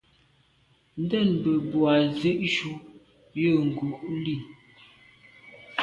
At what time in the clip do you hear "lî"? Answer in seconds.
4.23-4.35